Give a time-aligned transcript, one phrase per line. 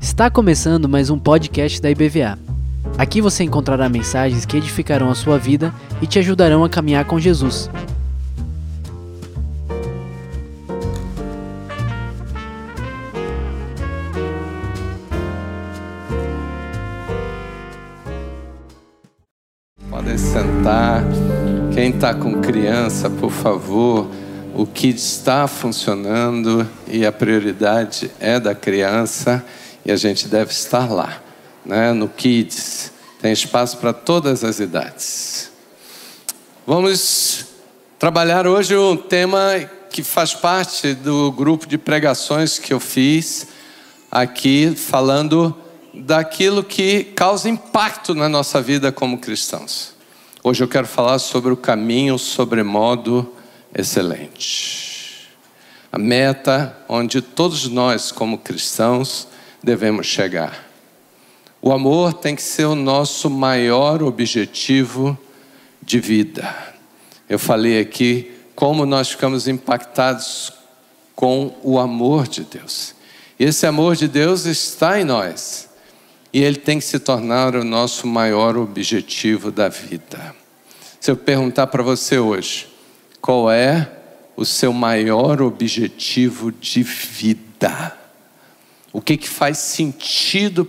[0.00, 2.36] Está começando mais um podcast da IBVA.
[2.98, 5.72] Aqui você encontrará mensagens que edificarão a sua vida
[6.02, 7.70] e te ajudarão a caminhar com Jesus.
[19.88, 21.04] Podem sentar.
[21.72, 24.08] Quem está com criança, por favor,
[24.54, 29.44] o que está funcionando e a prioridade é da criança
[29.84, 31.20] e a gente deve estar lá,
[31.66, 31.92] né?
[31.92, 32.92] no Kids.
[33.20, 35.50] Tem espaço para todas as idades.
[36.64, 37.46] Vamos
[37.98, 43.48] trabalhar hoje um tema que faz parte do grupo de pregações que eu fiz
[44.08, 45.56] aqui, falando
[45.92, 49.94] daquilo que causa impacto na nossa vida como cristãos.
[50.44, 53.33] Hoje eu quero falar sobre o caminho sobremodo
[53.74, 55.28] excelente.
[55.90, 59.28] A meta onde todos nós, como cristãos,
[59.62, 60.68] devemos chegar.
[61.60, 65.18] O amor tem que ser o nosso maior objetivo
[65.80, 66.54] de vida.
[67.28, 70.52] Eu falei aqui como nós ficamos impactados
[71.14, 72.94] com o amor de Deus.
[73.38, 75.68] Esse amor de Deus está em nós.
[76.32, 80.34] E ele tem que se tornar o nosso maior objetivo da vida.
[81.00, 82.73] Se eu perguntar para você hoje,
[83.24, 83.90] qual é
[84.36, 87.98] o seu maior objetivo de vida?
[88.92, 90.68] O que, que faz sentido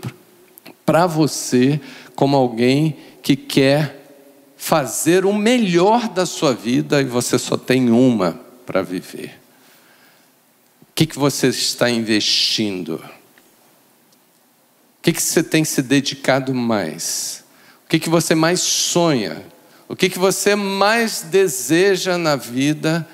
[0.86, 1.81] para você
[2.16, 8.39] como alguém que quer fazer o melhor da sua vida e você só tem uma
[8.66, 9.38] para viver?
[10.83, 13.03] O que, que você está investindo?
[15.00, 17.44] O que, que você tem se dedicado mais?
[17.83, 19.44] O que, que você mais sonha?
[19.88, 23.08] O que, que você mais deseja na vida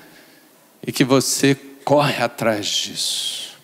[0.86, 3.58] e que você corre atrás disso?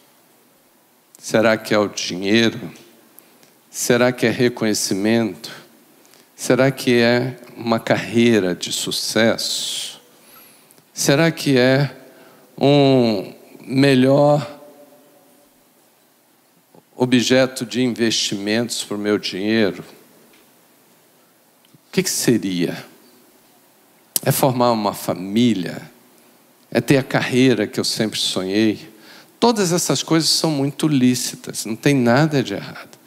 [1.19, 2.70] Será que é o dinheiro?
[3.70, 5.50] Será que é reconhecimento?
[6.37, 10.00] Será que é uma carreira de sucesso?
[10.93, 11.97] Será que é
[12.56, 14.47] um melhor
[16.94, 19.83] objeto de investimentos para o meu dinheiro?
[21.88, 22.84] O que, que seria?
[24.25, 25.91] É formar uma família?
[26.71, 28.91] É ter a carreira que eu sempre sonhei?
[29.41, 32.99] Todas essas coisas são muito lícitas, não tem nada de errado.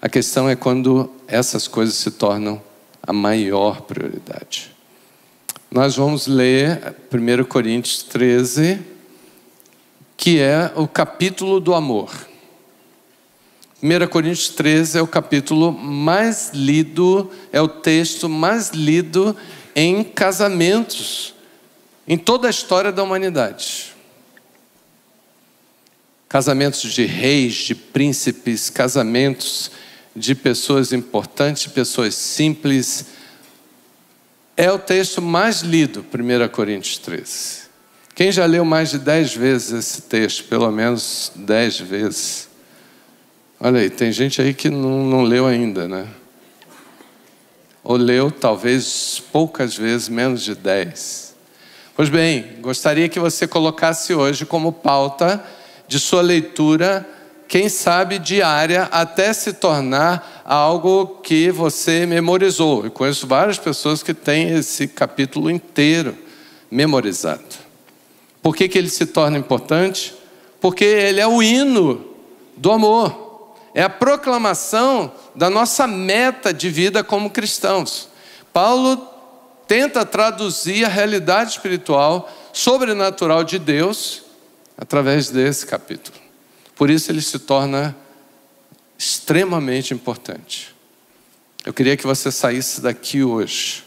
[0.00, 2.62] A questão é quando essas coisas se tornam
[3.02, 4.72] a maior prioridade.
[5.70, 8.78] Nós vamos ler 1 Coríntios 13,
[10.16, 12.10] que é o capítulo do amor.
[13.82, 19.36] 1 Coríntios 13 é o capítulo mais lido, é o texto mais lido
[19.74, 21.34] em casamentos,
[22.06, 23.92] em toda a história da humanidade
[26.32, 29.70] casamentos de reis, de príncipes, casamentos
[30.16, 33.04] de pessoas importantes, pessoas simples.
[34.56, 37.64] É o texto mais lido, 1 Coríntios 13.
[38.14, 42.48] Quem já leu mais de dez vezes esse texto, pelo menos dez vezes?
[43.60, 46.08] Olha aí, tem gente aí que não, não leu ainda, né?
[47.84, 51.34] Ou leu talvez poucas vezes, menos de dez.
[51.94, 55.44] Pois bem, gostaria que você colocasse hoje como pauta
[55.86, 57.06] de sua leitura,
[57.46, 62.84] quem sabe diária, até se tornar algo que você memorizou.
[62.84, 66.16] Eu conheço várias pessoas que têm esse capítulo inteiro
[66.70, 67.44] memorizado.
[68.42, 70.14] Por que, que ele se torna importante?
[70.60, 72.06] Porque ele é o hino
[72.56, 73.21] do amor,
[73.74, 78.08] é a proclamação da nossa meta de vida como cristãos.
[78.52, 79.08] Paulo
[79.66, 84.24] tenta traduzir a realidade espiritual sobrenatural de Deus
[84.76, 86.16] através desse capítulo.
[86.74, 87.96] Por isso ele se torna
[88.98, 90.74] extremamente importante.
[91.64, 93.84] Eu queria que você saísse daqui hoje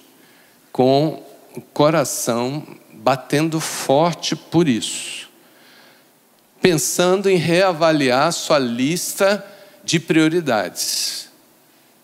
[0.72, 1.23] com
[1.56, 5.29] o coração batendo forte por isso,
[6.61, 9.46] pensando em reavaliar sua lista
[9.85, 11.29] de prioridades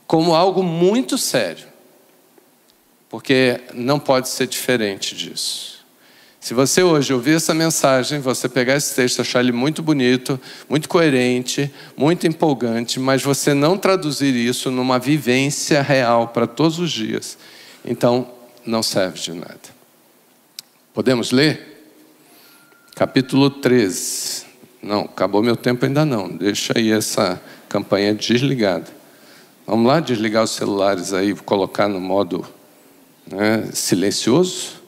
[0.06, 1.66] como algo muito sério,
[3.10, 5.86] porque não pode ser diferente disso.
[6.38, 10.90] Se você hoje ouvir essa mensagem, você pegar esse texto, achar ele muito bonito, muito
[10.90, 17.38] coerente, muito empolgante, mas você não traduzir isso numa vivência real para todos os dias,
[17.86, 18.30] então
[18.66, 19.62] não serve de nada.
[20.94, 21.94] Podemos ler?
[22.96, 24.46] Capítulo 13.
[24.84, 26.28] Não, acabou meu tempo ainda não.
[26.28, 28.88] Deixa aí essa campanha desligada.
[29.66, 32.46] Vamos lá desligar os celulares aí, colocar no modo
[33.26, 34.82] né, silencioso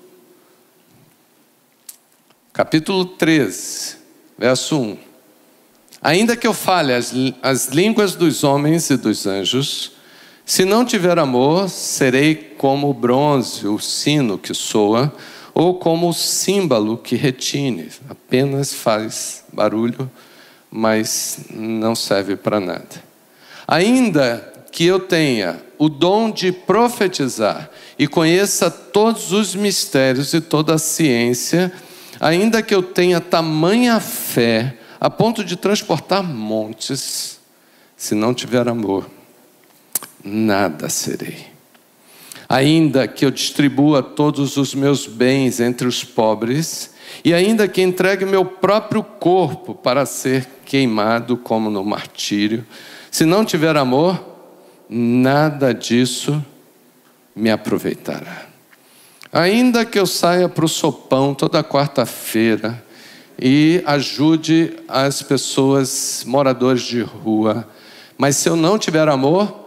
[2.52, 3.96] capítulo 13.
[4.38, 4.98] verso 1.
[6.02, 9.94] Ainda que eu fale as, as línguas dos homens e dos anjos,
[10.46, 15.16] se não tiver amor, serei como o bronze, o sino que soa,
[15.54, 20.12] ou como o símbolo que retine, apenas faz barulho,
[20.76, 23.04] mas não serve para nada.
[23.68, 30.74] Ainda que eu tenha o dom de profetizar e conheça todos os mistérios e toda
[30.74, 31.72] a ciência,
[32.20, 37.40] ainda que eu tenha tamanha fé a ponto de transportar montes,
[37.96, 39.08] se não tiver amor,
[40.24, 41.54] nada serei.
[42.50, 46.93] Ainda que eu distribua todos os meus bens entre os pobres,
[47.24, 52.66] e ainda que entregue meu próprio corpo para ser queimado como no martírio,
[53.12, 54.24] se não tiver amor,
[54.90, 56.44] nada disso
[57.36, 58.46] me aproveitará.
[59.32, 62.84] Ainda que eu saia para o sopão toda quarta-feira
[63.40, 67.68] e ajude as pessoas moradores de rua,
[68.18, 69.64] mas se eu não tiver amor,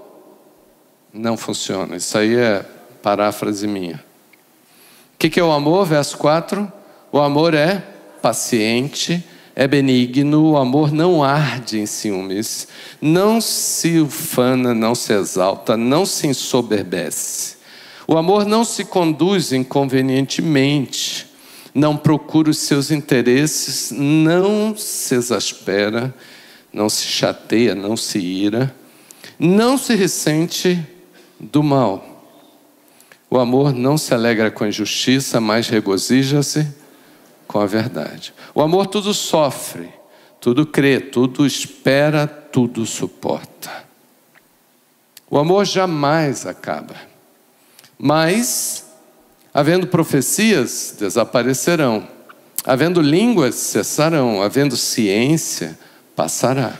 [1.12, 1.97] não funciona.
[1.97, 2.65] Isso aí é
[3.03, 4.05] paráfrase minha.
[5.15, 5.87] O que, que é o amor?
[5.87, 6.71] Verso 4.
[7.12, 7.82] O amor é
[8.20, 9.25] paciente,
[9.55, 12.69] é benigno, o amor não arde em ciúmes,
[13.00, 17.56] não se ufana, não se exalta, não se ensoberbece.
[18.06, 21.26] O amor não se conduz inconvenientemente,
[21.75, 26.14] não procura os seus interesses, não se exaspera,
[26.73, 28.75] não se chateia, não se ira,
[29.38, 30.79] não se ressente
[31.41, 32.25] do mal.
[33.31, 36.67] O amor não se alegra com a injustiça, mas regozija-se
[37.46, 38.34] com a verdade.
[38.54, 39.88] O amor tudo sofre,
[40.40, 43.84] tudo crê, tudo espera, tudo suporta.
[45.28, 46.94] O amor jamais acaba.
[47.98, 48.87] Mas,
[49.52, 52.06] havendo profecias, desaparecerão.
[52.64, 54.40] Havendo línguas, cessarão.
[54.42, 55.78] Havendo ciência,
[56.14, 56.78] passará.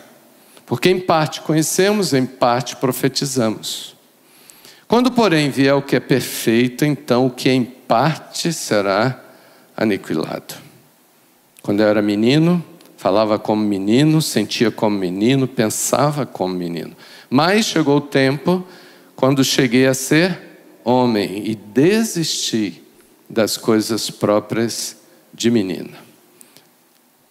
[0.65, 3.97] Porque em parte conhecemos, em parte profetizamos.
[4.87, 9.26] Quando, porém, vier o que é perfeito, então o que em parte será
[9.77, 10.55] aniquilado.
[11.63, 12.65] Quando eu era menino,
[12.97, 16.97] falava como menino, sentia como menino, pensava como menino.
[17.29, 18.67] Mas chegou o tempo
[19.15, 20.39] quando cheguei a ser
[20.85, 22.83] homem e desisti
[23.29, 24.97] das coisas próprias
[25.35, 25.99] de menina.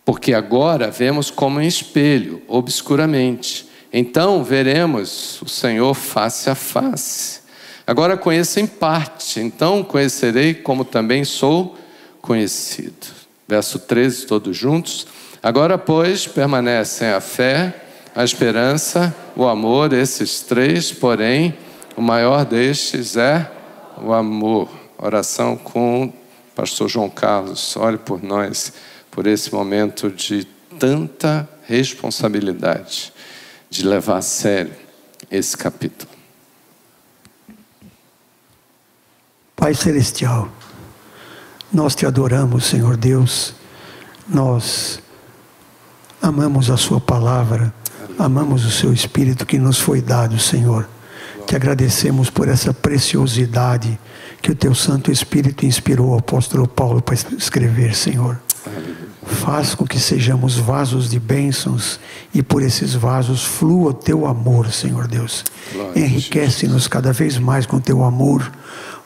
[0.04, 3.68] Porque agora vemos como em espelho, obscuramente.
[3.92, 7.42] Então veremos o Senhor face a face.
[7.88, 11.78] Agora conheço em parte, então conhecerei como também sou
[12.26, 13.08] conhecido.
[13.48, 15.06] Verso 13, todos juntos.
[15.42, 17.84] Agora, pois, permanecem a fé,
[18.16, 21.56] a esperança, o amor, esses três, porém,
[21.96, 23.50] o maior destes é
[24.02, 24.70] o amor.
[24.98, 26.14] Oração com o
[26.56, 27.76] pastor João Carlos.
[27.78, 28.74] Ore por nós,
[29.12, 30.46] por esse momento de
[30.80, 33.14] tanta responsabilidade
[33.70, 34.74] de levar a sério
[35.30, 36.10] esse capítulo.
[39.56, 40.50] Pai Celestial,
[41.76, 43.54] nós te adoramos, Senhor Deus.
[44.28, 45.00] Nós
[46.22, 47.74] amamos a Sua palavra,
[48.18, 50.88] amamos o Seu Espírito que nos foi dado, Senhor.
[51.46, 54.00] Te agradecemos por essa preciosidade
[54.42, 58.40] que o Teu Santo Espírito inspirou o apóstolo Paulo para escrever, Senhor.
[59.26, 62.00] Faz com que sejamos vasos de bênçãos
[62.34, 65.44] e por esses vasos flua o Teu amor, Senhor Deus.
[65.94, 68.50] Enriquece-nos cada vez mais com Teu amor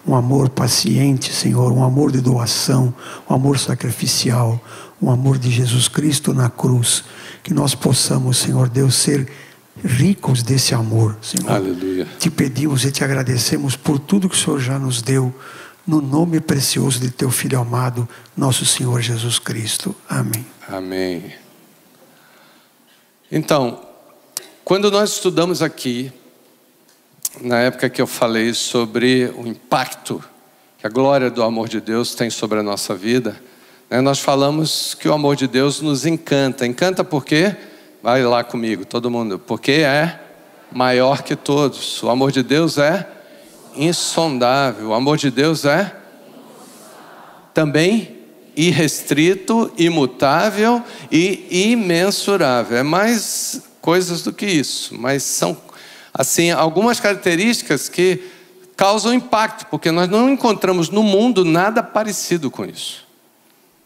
[0.09, 2.91] um amor paciente, Senhor, um amor de doação,
[3.29, 4.59] um amor sacrificial,
[4.99, 7.03] um amor de Jesus Cristo na cruz.
[7.43, 9.31] Que nós possamos, Senhor Deus, ser
[9.83, 11.51] ricos desse amor, Senhor.
[11.51, 12.07] Aleluia.
[12.17, 15.33] Te pedimos e te agradecemos por tudo que o Senhor já nos deu,
[15.85, 19.95] no nome precioso de teu Filho amado, nosso Senhor Jesus Cristo.
[20.09, 20.45] Amém.
[20.67, 21.33] Amém.
[23.31, 23.79] Então,
[24.65, 26.11] quando nós estudamos aqui
[27.41, 30.23] na época que eu falei sobre o impacto
[30.77, 33.39] que a glória do amor de Deus tem sobre a nossa vida,
[33.89, 36.65] né, nós falamos que o amor de Deus nos encanta.
[36.65, 37.55] Encanta por quê?
[38.01, 39.37] Vai lá comigo, todo mundo.
[39.37, 40.19] Porque é
[40.71, 42.01] maior que todos.
[42.01, 43.05] O amor de Deus é
[43.75, 44.89] insondável.
[44.89, 45.93] O amor de Deus é
[47.53, 48.17] também
[48.55, 50.81] irrestrito, imutável
[51.11, 52.77] e imensurável.
[52.77, 55.57] É mais coisas do que isso, mas são
[56.19, 58.21] assim algumas características que
[58.75, 63.07] causam impacto, porque nós não encontramos no mundo nada parecido com isso.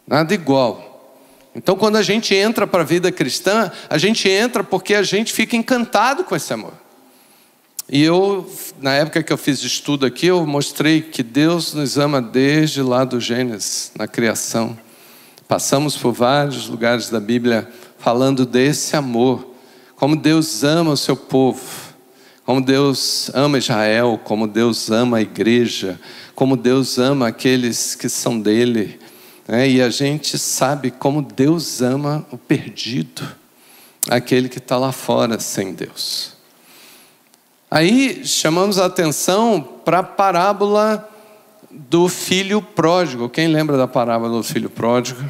[0.04, 1.16] Nada igual.
[1.54, 5.32] Então, quando a gente entra para a vida cristã, a gente entra porque a gente
[5.32, 6.72] fica encantado com esse amor.
[7.88, 12.20] E eu, na época que eu fiz estudo aqui, eu mostrei que Deus nos ama
[12.20, 14.76] desde lá do Gênesis, na criação.
[15.46, 19.54] Passamos por vários lugares da Bíblia falando desse amor,
[19.94, 21.83] como Deus ama o seu povo,
[22.44, 25.98] como Deus ama Israel, como Deus ama a igreja,
[26.34, 29.00] como Deus ama aqueles que são dele.
[29.48, 29.68] Né?
[29.68, 33.26] E a gente sabe como Deus ama o perdido,
[34.10, 36.34] aquele que está lá fora sem Deus.
[37.70, 41.10] Aí chamamos a atenção para a parábola
[41.70, 43.28] do filho pródigo.
[43.28, 45.28] Quem lembra da parábola do filho pródigo?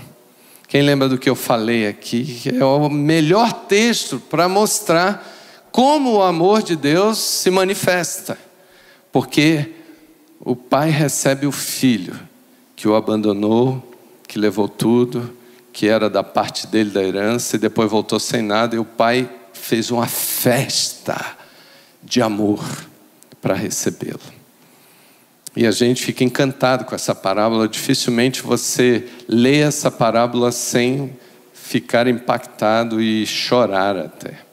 [0.68, 2.42] Quem lembra do que eu falei aqui?
[2.58, 5.33] É o melhor texto para mostrar
[5.74, 8.38] como o amor de Deus se manifesta.
[9.10, 9.72] Porque
[10.38, 12.16] o pai recebe o filho
[12.76, 13.82] que o abandonou,
[14.28, 15.36] que levou tudo,
[15.72, 19.28] que era da parte dele da herança e depois voltou sem nada, e o pai
[19.52, 21.36] fez uma festa
[22.00, 22.64] de amor
[23.42, 24.20] para recebê-lo.
[25.56, 27.66] E a gente fica encantado com essa parábola.
[27.66, 31.18] Dificilmente você lê essa parábola sem
[31.52, 34.43] ficar impactado e chorar até.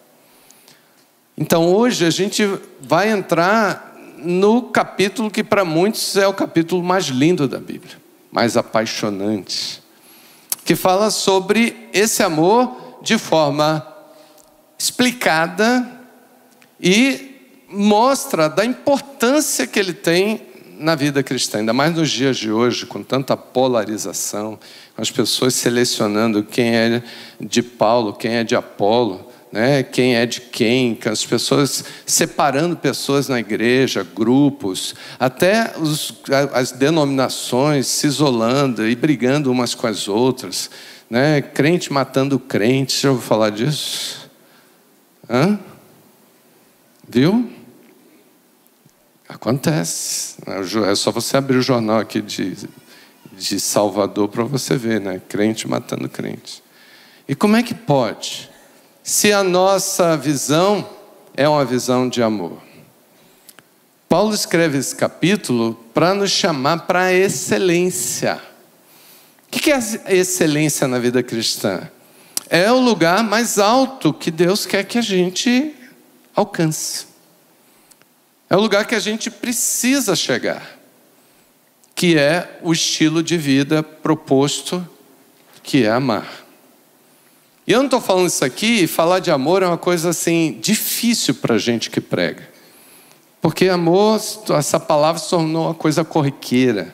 [1.42, 2.48] Então hoje a gente
[2.80, 7.98] vai entrar no capítulo que para muitos é o capítulo mais lindo da Bíblia,
[8.32, 9.82] mais apaixonante,
[10.64, 13.88] que fala sobre esse amor de forma
[14.78, 15.84] explicada
[16.80, 20.44] e mostra da importância que ele tem
[20.78, 24.60] na vida cristã, ainda mais nos dias de hoje, com tanta polarização,
[24.96, 27.02] as pessoas selecionando quem é
[27.40, 29.84] de Paulo, quem é de Apolo, né?
[29.84, 36.22] quem é de quem, as pessoas separando pessoas na igreja, grupos, até os,
[36.54, 40.70] as denominações se isolando e brigando umas com as outras,
[41.10, 41.42] né?
[41.42, 44.30] crente matando crente, já ouviu falar disso?
[45.30, 45.60] Hã?
[47.08, 47.52] Viu?
[49.28, 50.38] Acontece.
[50.90, 52.56] É só você abrir o jornal aqui de,
[53.32, 55.22] de Salvador para você ver, né?
[55.28, 56.62] Crente matando crente.
[57.28, 58.51] E como é que pode?
[59.04, 60.88] Se a nossa visão
[61.34, 62.62] é uma visão de amor.
[64.08, 68.42] Paulo escreve esse capítulo para nos chamar para a excelência.
[69.48, 71.90] O que é excelência na vida cristã?
[72.50, 75.74] É o lugar mais alto que Deus quer que a gente
[76.36, 77.08] alcance.
[78.50, 80.78] É o lugar que a gente precisa chegar,
[81.96, 84.86] que é o estilo de vida proposto,
[85.64, 86.41] que é amar.
[87.72, 91.36] E eu não estou falando isso aqui, falar de amor é uma coisa assim difícil
[91.36, 92.46] para gente que prega.
[93.42, 96.94] Porque amor, essa palavra se tornou uma coisa corriqueira.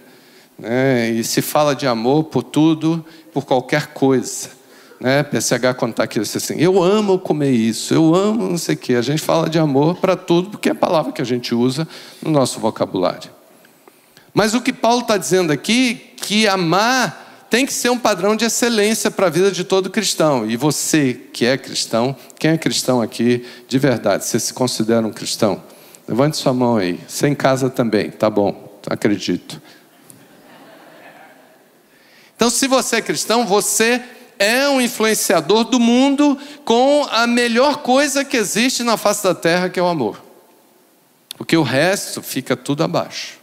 [0.56, 1.10] Né?
[1.10, 3.04] E se fala de amor por tudo,
[3.34, 4.52] por qualquer coisa
[5.00, 5.24] né?
[5.24, 8.94] PSH contar aqui assim, eu amo comer isso, eu amo não sei o quê.
[8.94, 11.88] A gente fala de amor para tudo, porque é a palavra que a gente usa
[12.22, 13.32] no nosso vocabulário.
[14.32, 18.46] Mas o que Paulo está dizendo aqui, que amar tem que ser um padrão de
[18.46, 20.50] excelência para a vida de todo cristão.
[20.50, 24.26] E você que é cristão, quem é cristão aqui de verdade?
[24.26, 25.64] Você se considera um cristão?
[26.08, 27.00] Levante sua mão aí.
[27.08, 29.62] Você em casa também, tá bom, acredito.
[32.36, 34.02] Então, se você é cristão, você
[34.38, 39.70] é um influenciador do mundo com a melhor coisa que existe na face da terra,
[39.70, 40.24] que é o amor.
[41.36, 43.40] Porque o resto fica tudo abaixo.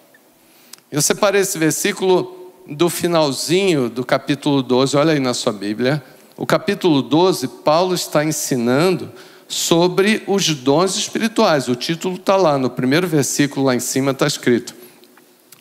[0.92, 6.02] Eu separei esse versículo do finalzinho do capítulo 12, olha aí na sua Bíblia.
[6.36, 9.12] O capítulo 12, Paulo está ensinando
[9.46, 11.68] sobre os dons espirituais.
[11.68, 14.74] O título está lá, no primeiro versículo lá em cima está escrito: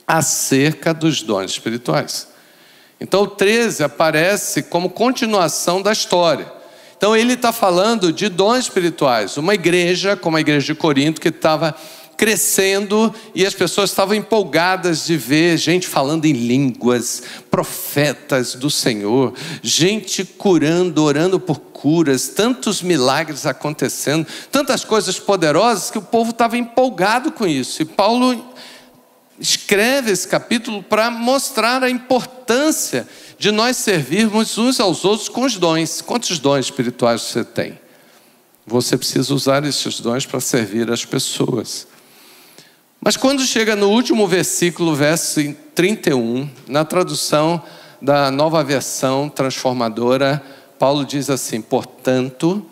[0.08, 2.28] acerca dos dons espirituais.
[3.00, 6.52] Então o 13 aparece como continuação da história.
[6.96, 9.36] Então ele está falando de dons espirituais.
[9.36, 11.76] Uma igreja, como a igreja de Corinto, que estava
[12.18, 19.34] crescendo e as pessoas estavam empolgadas de ver gente falando em línguas, profetas do Senhor,
[19.62, 26.58] gente curando, orando por curas, tantos milagres acontecendo, tantas coisas poderosas que o povo estava
[26.58, 27.82] empolgado com isso.
[27.82, 28.54] E Paulo
[29.40, 35.58] escreve esse capítulo para mostrar a importância de nós servirmos uns aos outros com os
[35.58, 36.02] dons.
[36.02, 37.80] Quantos dons espirituais você tem?
[38.66, 41.86] Você precisa usar esses dons para servir as pessoas.
[43.04, 45.42] Mas quando chega no último versículo, verso
[45.76, 47.62] 31, na tradução
[48.02, 50.42] da nova versão transformadora,
[50.80, 52.66] Paulo diz assim: portanto,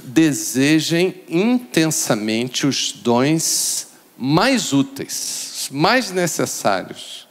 [0.00, 7.26] desejem intensamente os dons mais úteis mais necessários.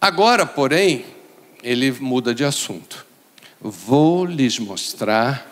[0.00, 1.04] Agora, porém,
[1.62, 3.06] ele muda de assunto.
[3.60, 5.50] Vou lhes mostrar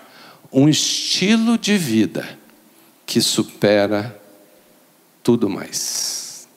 [0.53, 2.39] um estilo de vida
[3.07, 4.22] que supera
[5.23, 6.49] tudo mais.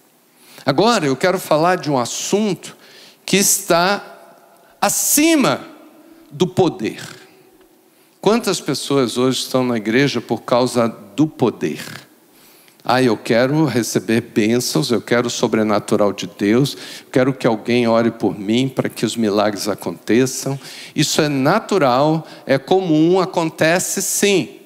[0.65, 2.75] Agora eu quero falar de um assunto
[3.25, 4.03] que está
[4.81, 5.61] acima
[6.31, 7.01] do poder.
[8.19, 11.83] Quantas pessoas hoje estão na igreja por causa do poder?
[12.83, 16.77] Ah, eu quero receber bênçãos, eu quero o sobrenatural de Deus,
[17.11, 20.59] quero que alguém ore por mim para que os milagres aconteçam.
[20.95, 24.59] Isso é natural, é comum, acontece sim.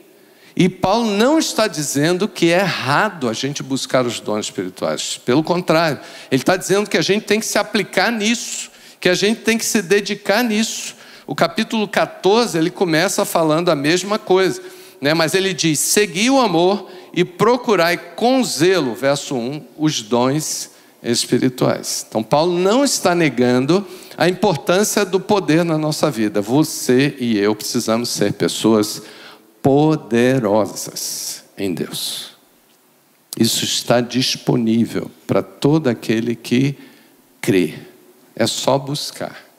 [0.59, 5.17] E Paulo não está dizendo que é errado a gente buscar os dons espirituais.
[5.23, 5.97] Pelo contrário,
[6.29, 9.57] ele está dizendo que a gente tem que se aplicar nisso, que a gente tem
[9.57, 10.97] que se dedicar nisso.
[11.25, 14.61] O capítulo 14 ele começa falando a mesma coisa,
[14.99, 15.13] né?
[15.13, 22.05] mas ele diz: segui o amor e procurai com zelo, verso 1, os dons espirituais.
[22.09, 23.87] Então, Paulo não está negando
[24.17, 26.41] a importância do poder na nossa vida.
[26.41, 29.01] Você e eu precisamos ser pessoas
[29.61, 32.31] poderosas em Deus.
[33.37, 36.77] Isso está disponível para todo aquele que
[37.41, 37.75] crê.
[38.35, 39.49] É só buscar.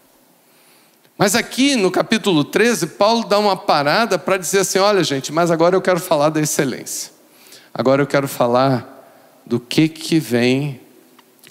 [1.16, 5.50] Mas aqui no capítulo 13, Paulo dá uma parada para dizer assim: olha, gente, mas
[5.50, 7.12] agora eu quero falar da excelência.
[7.74, 8.96] Agora eu quero falar
[9.44, 10.80] do que, que vem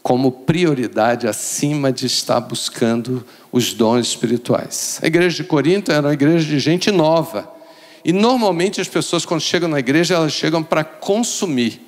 [0.02, 5.00] como prioridade acima de estar buscando os dons espirituais.
[5.04, 7.59] A igreja de Corinto era uma igreja de gente nova.
[8.04, 11.82] E normalmente as pessoas, quando chegam na igreja, elas chegam para consumir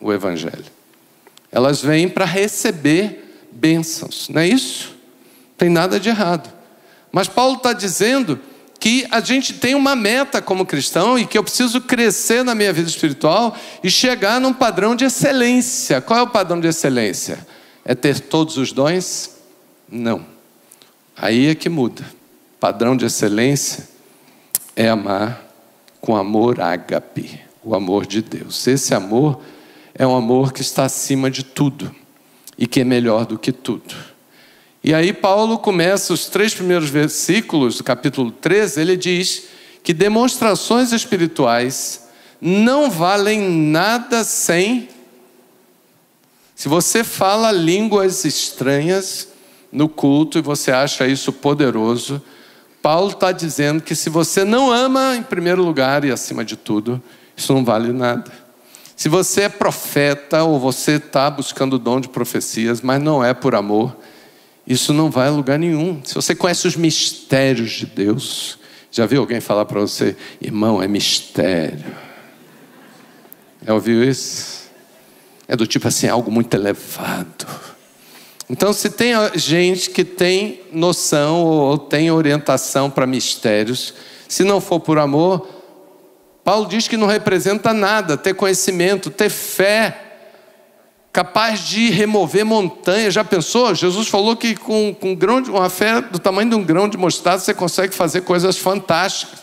[0.00, 0.64] o Evangelho.
[1.50, 4.94] Elas vêm para receber bênçãos, não é isso?
[5.58, 6.50] Tem nada de errado.
[7.10, 8.38] Mas Paulo está dizendo
[8.78, 12.72] que a gente tem uma meta como cristão e que eu preciso crescer na minha
[12.72, 16.00] vida espiritual e chegar num padrão de excelência.
[16.00, 17.46] Qual é o padrão de excelência?
[17.84, 19.32] É ter todos os dons?
[19.90, 20.24] Não.
[21.16, 22.04] Aí é que muda.
[22.58, 23.89] Padrão de excelência
[24.74, 25.46] é amar
[26.00, 28.66] com amor ágape, o amor de Deus.
[28.66, 29.40] Esse amor
[29.94, 31.94] é um amor que está acima de tudo
[32.56, 33.94] e que é melhor do que tudo.
[34.82, 39.44] E aí Paulo começa os três primeiros versículos do capítulo 13, ele diz
[39.82, 42.08] que demonstrações espirituais
[42.40, 44.88] não valem nada sem
[46.60, 49.28] se você fala línguas estranhas
[49.72, 52.22] no culto e você acha isso poderoso,
[52.82, 57.02] Paulo está dizendo que se você não ama em primeiro lugar e acima de tudo,
[57.36, 58.30] isso não vale nada.
[58.96, 63.32] Se você é profeta ou você está buscando o dom de profecias, mas não é
[63.32, 63.96] por amor,
[64.66, 66.00] isso não vai a lugar nenhum.
[66.04, 68.58] Se você conhece os mistérios de Deus,
[68.90, 71.96] já viu alguém falar para você, irmão, é mistério?
[73.66, 74.70] Já ouviu isso?
[75.46, 77.46] É do tipo assim, algo muito elevado.
[78.52, 83.94] Então, se tem gente que tem noção ou tem orientação para mistérios,
[84.28, 85.46] se não for por amor,
[86.42, 89.96] Paulo diz que não representa nada ter conhecimento, ter fé,
[91.12, 93.14] capaz de remover montanhas.
[93.14, 93.72] Já pensou?
[93.72, 96.96] Jesus falou que com, com grão de, uma fé do tamanho de um grão de
[96.96, 99.38] mostarda você consegue fazer coisas fantásticas.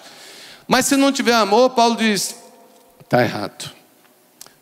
[0.68, 2.36] Mas se não tiver amor, Paulo diz:
[3.00, 3.72] está errado.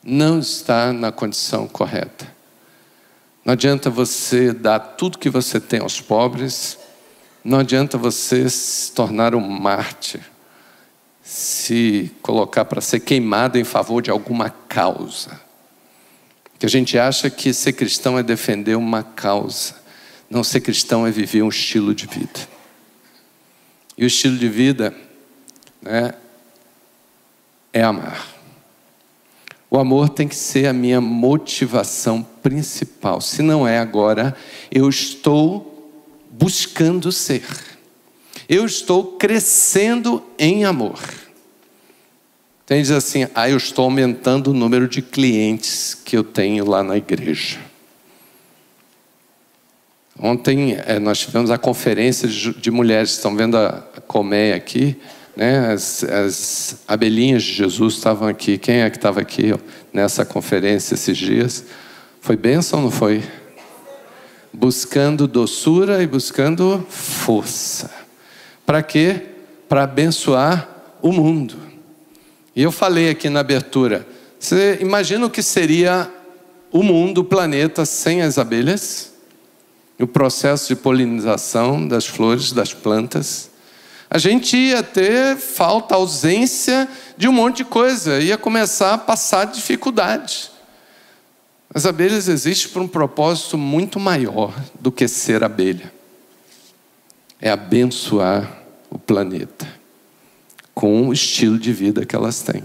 [0.03, 2.34] Não está na condição correta.
[3.45, 6.79] Não adianta você dar tudo que você tem aos pobres,
[7.43, 10.19] não adianta você se tornar um mártir,
[11.21, 15.39] se colocar para ser queimado em favor de alguma causa.
[16.57, 19.75] Que a gente acha que ser cristão é defender uma causa,
[20.27, 22.39] não ser cristão é viver um estilo de vida.
[23.95, 24.91] E o estilo de vida
[25.79, 26.15] né,
[27.71, 28.25] é amar.
[29.69, 33.19] O amor tem que ser a minha motivação principal.
[33.21, 34.35] Se não é agora,
[34.71, 35.91] eu estou
[36.29, 37.43] buscando ser.
[38.47, 40.99] Eu estou crescendo em amor.
[42.63, 46.83] Tem diz assim: ah, eu estou aumentando o número de clientes que eu tenho lá
[46.83, 47.57] na igreja.
[50.19, 54.95] Ontem é, nós tivemos a conferência de, de mulheres, estão vendo a, a colmeia aqui.
[55.35, 55.73] Né?
[55.73, 58.59] As, as, abelhinhas de Jesus estavam aqui.
[58.59, 59.57] Quem é que estava aqui ó,
[59.91, 61.65] nessa conferência esses dias?
[62.25, 63.23] Foi bênção não foi?
[64.51, 67.91] Buscando doçura e buscando força.
[68.65, 69.21] Para quê?
[69.69, 70.67] Para abençoar
[71.03, 71.55] o mundo.
[72.55, 74.07] E eu falei aqui na abertura.
[74.39, 76.11] Você imagina o que seria
[76.71, 79.13] o mundo, o planeta, sem as abelhas?
[79.99, 83.51] O processo de polinização das flores, das plantas
[84.09, 89.45] a gente ia ter falta, ausência de um monte de coisa, ia começar a passar
[89.45, 90.54] dificuldade.
[91.75, 95.91] As abelhas existem por um propósito muito maior do que ser abelha.
[97.41, 99.67] É abençoar o planeta
[100.73, 102.63] com o estilo de vida que elas têm,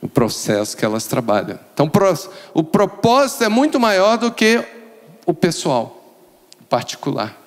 [0.00, 1.58] o processo que elas trabalham.
[1.74, 1.90] Então,
[2.54, 4.64] o propósito é muito maior do que
[5.26, 6.16] o pessoal,
[6.58, 7.38] o particular.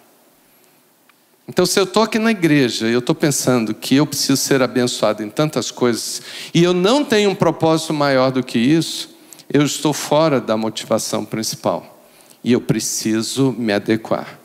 [1.48, 4.62] Então, se eu estou aqui na igreja e eu estou pensando que eu preciso ser
[4.62, 6.22] abençoado em tantas coisas
[6.54, 9.15] e eu não tenho um propósito maior do que isso,
[9.52, 12.00] eu estou fora da motivação principal
[12.44, 14.40] e eu preciso me adequar.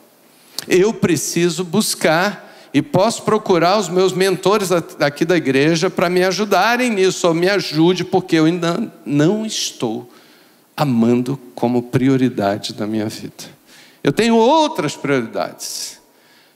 [0.69, 6.91] Eu preciso buscar e posso procurar os meus mentores aqui da igreja para me ajudarem
[6.91, 10.11] nisso, ou me ajude, porque eu ainda não estou
[10.77, 13.45] amando como prioridade da minha vida.
[14.03, 15.99] Eu tenho outras prioridades.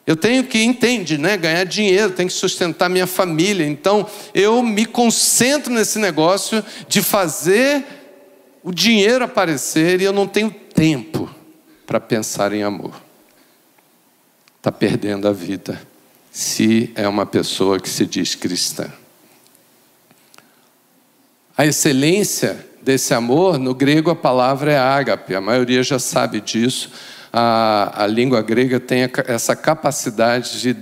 [0.06, 1.36] Eu tenho que, entende, né?
[1.36, 3.66] ganhar dinheiro, tenho que sustentar minha família.
[3.66, 8.03] Então, eu me concentro nesse negócio de fazer
[8.64, 11.30] o dinheiro aparecer e eu não tenho tempo
[11.86, 13.00] para pensar em amor.
[14.56, 15.80] Está perdendo a vida
[16.32, 18.90] se é uma pessoa que se diz cristã.
[21.56, 26.90] A excelência desse amor, no grego a palavra é ágape, a maioria já sabe disso
[27.36, 30.76] a, a língua grega tem essa capacidade de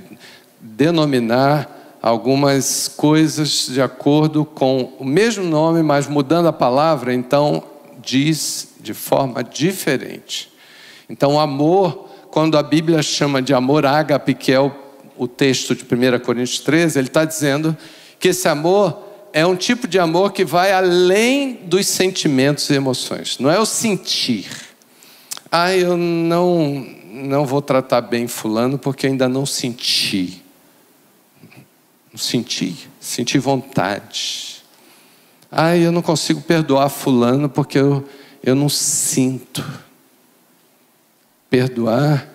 [0.60, 7.64] denominar algumas coisas de acordo com o mesmo nome, mas mudando a palavra, então
[8.02, 10.50] diz de forma diferente.
[11.08, 14.72] Então, amor, quando a Bíblia chama de amor ágape, que é o,
[15.16, 17.76] o texto de 1 Coríntios 13, ele está dizendo
[18.18, 23.38] que esse amor é um tipo de amor que vai além dos sentimentos e emoções,
[23.38, 24.72] não é o sentir
[25.54, 26.80] ah, eu não,
[27.12, 30.42] não vou tratar bem Fulano porque ainda não senti.
[32.10, 34.51] Não senti, senti vontade.
[35.54, 38.08] Ah, eu não consigo perdoar Fulano porque eu,
[38.42, 39.62] eu não sinto.
[41.50, 42.26] Perdoar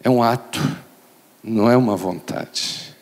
[0.00, 0.60] é um ato,
[1.42, 2.94] não é uma vontade.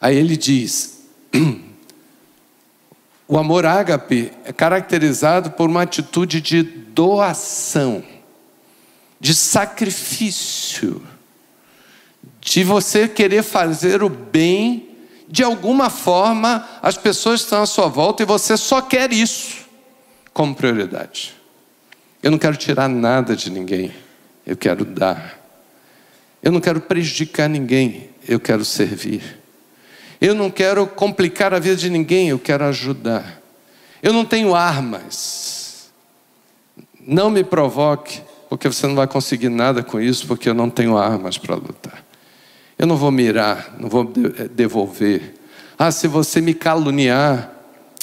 [0.00, 1.02] Aí ele diz:
[3.28, 8.02] O amor ágape é caracterizado por uma atitude de doação,
[9.20, 11.02] de sacrifício,
[12.40, 14.93] de você querer fazer o bem,
[15.28, 19.64] de alguma forma as pessoas estão à sua volta e você só quer isso
[20.32, 21.34] como prioridade.
[22.22, 23.92] Eu não quero tirar nada de ninguém,
[24.46, 25.38] eu quero dar.
[26.42, 29.40] Eu não quero prejudicar ninguém, eu quero servir.
[30.20, 33.40] Eu não quero complicar a vida de ninguém, eu quero ajudar.
[34.02, 35.90] Eu não tenho armas.
[37.06, 40.96] Não me provoque, porque você não vai conseguir nada com isso, porque eu não tenho
[40.96, 42.04] armas para lutar.
[42.78, 45.34] Eu não vou mirar, não vou eh, devolver.
[45.78, 47.50] Ah, se você me caluniar,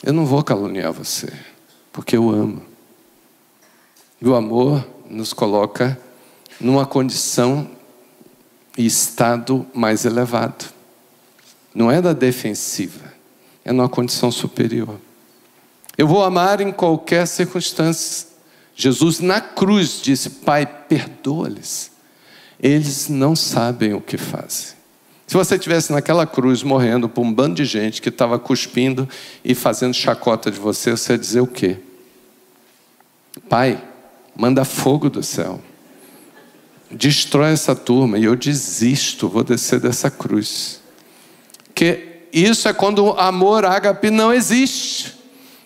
[0.04, 1.32] eu não vou caluniar você,
[1.92, 2.62] porque eu amo.
[4.22, 6.00] E o amor nos coloca
[6.60, 7.70] numa condição
[8.78, 10.66] e estado mais elevado.
[11.74, 13.14] Não é da defensiva,
[13.64, 15.00] é numa condição superior.
[15.98, 18.28] Eu vou amar em qualquer circunstância.
[18.76, 21.92] Jesus na cruz disse: Pai, perdoa-lhes.
[22.62, 24.76] Eles não sabem o que fazem.
[25.26, 29.08] Se você estivesse naquela cruz morrendo por um bando de gente que estava cuspindo
[29.44, 31.78] e fazendo chacota de você, você ia dizer o quê?
[33.50, 33.82] Pai,
[34.36, 35.62] manda fogo do céu.
[36.92, 40.82] Destrói essa turma e eu desisto, vou descer dessa cruz.
[41.66, 45.16] Porque isso é quando o amor ágape não existe.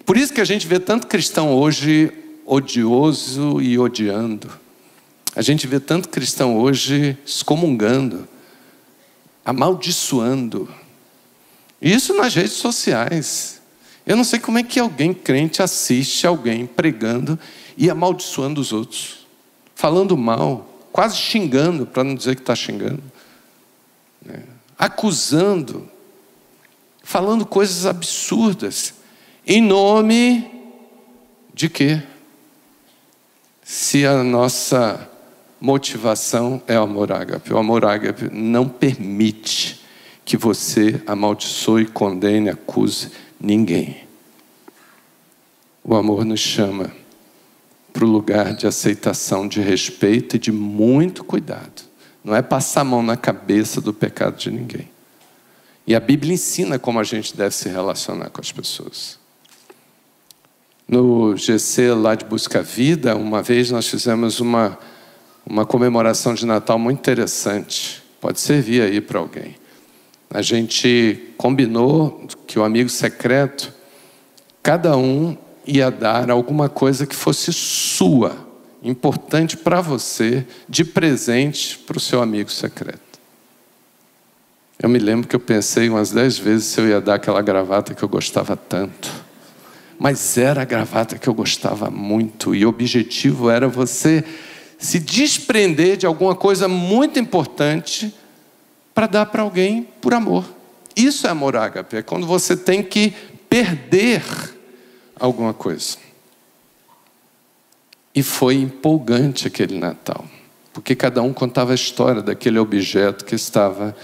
[0.05, 2.13] Por isso que a gente vê tanto cristão hoje
[2.45, 4.64] odioso e odiando.
[5.35, 8.25] A gente vê tanto cristão hoje excomungando,
[9.43, 10.73] amaldiçoando.
[11.81, 13.61] Isso nas redes sociais.
[14.05, 17.37] Eu não sei como é que alguém crente assiste alguém pregando
[17.75, 19.27] e amaldiçoando os outros,
[19.75, 23.03] falando mal, quase xingando, para não dizer que está xingando,
[24.23, 24.43] né?
[24.79, 25.89] acusando,
[27.03, 28.93] falando coisas absurdas.
[29.45, 30.49] Em nome
[31.53, 32.01] de quê?
[33.63, 35.09] Se a nossa
[35.65, 37.51] motivação é o amor ágape.
[37.51, 39.83] O amor ágape não permite
[40.23, 44.05] que você amaldiçoe, condene, acuse ninguém.
[45.83, 46.91] O amor nos chama
[47.91, 51.81] para o lugar de aceitação, de respeito e de muito cuidado.
[52.23, 54.87] Não é passar a mão na cabeça do pecado de ninguém.
[55.87, 59.17] E a Bíblia ensina como a gente deve se relacionar com as pessoas.
[60.87, 64.77] No GC lá de Busca Vida, uma vez nós fizemos uma,
[65.45, 68.01] uma comemoração de Natal muito interessante.
[68.19, 69.55] Pode servir aí para alguém.
[70.29, 73.71] A gente combinou que o amigo secreto,
[74.63, 78.35] cada um ia dar alguma coisa que fosse sua,
[78.83, 82.99] importante para você, de presente para o seu amigo secreto.
[84.81, 87.93] Eu me lembro que eu pensei umas dez vezes se eu ia dar aquela gravata
[87.93, 89.11] que eu gostava tanto.
[89.97, 94.23] Mas era a gravata que eu gostava muito, e o objetivo era você
[94.85, 98.13] se desprender de alguma coisa muito importante
[98.93, 100.45] para dar para alguém por amor.
[100.95, 103.13] Isso é amor ágape, é quando você tem que
[103.49, 104.23] perder
[105.19, 105.97] alguma coisa.
[108.13, 110.23] E foi empolgante aquele Natal,
[110.71, 113.95] porque cada um contava a história daquele objeto que estava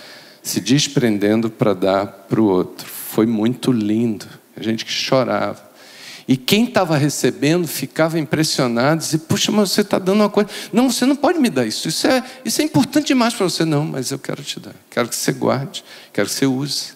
[0.44, 2.88] se desprendendo para dar para o outro.
[2.88, 4.26] Foi muito lindo,
[4.58, 5.71] a gente que chorava.
[6.32, 10.50] E quem estava recebendo ficava impressionado, dizia, puxa, mas você está dando uma coisa.
[10.72, 11.90] Não, você não pode me dar isso.
[11.90, 13.66] Isso é, isso é importante demais para você.
[13.66, 14.74] Não, mas eu quero te dar.
[14.90, 16.94] Quero que você guarde, quero que você use.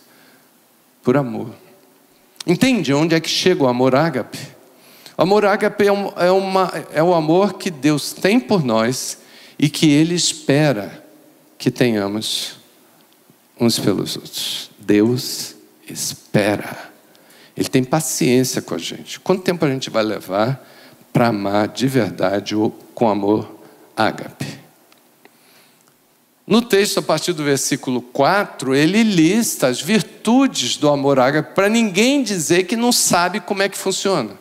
[1.03, 1.53] Por amor.
[2.47, 4.39] Entende onde é que chega o amor ágape?
[5.17, 9.17] O amor ágape é, é, uma, é o amor que Deus tem por nós
[9.59, 11.03] e que Ele espera
[11.57, 12.55] que tenhamos
[13.59, 14.71] uns pelos outros.
[14.79, 15.57] Deus
[15.89, 16.84] espera.
[17.55, 19.19] Ele tem paciência com a gente.
[19.19, 20.65] Quanto tempo a gente vai levar
[21.13, 23.59] para amar de verdade ou com amor
[23.95, 24.59] ágape?
[26.45, 31.67] No texto, a partir do versículo 4, ele lista as virtudes do amor ágape para
[31.67, 34.31] ninguém dizer que não sabe como é que funciona.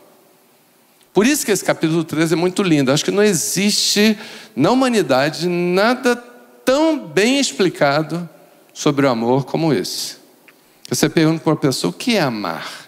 [1.14, 2.92] Por isso que esse capítulo 13 é muito lindo.
[2.92, 4.18] Acho que não existe
[4.54, 6.16] na humanidade nada
[6.64, 8.28] tão bem explicado
[8.72, 10.16] sobre o amor como esse.
[10.90, 12.83] Você pergunta para uma pessoa o que é amar.